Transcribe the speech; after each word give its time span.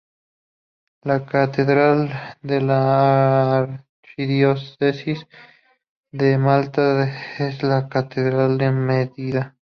La 1.09 1.27
catedral 1.27 2.01
de 2.41 2.59
la 2.61 3.59
archidiócesis 3.59 5.27
de 6.11 6.39
Malta 6.39 7.03
es 7.37 7.61
la 7.61 7.87
catedral 7.87 8.57
de 8.57 8.71
Medina. 8.71 9.55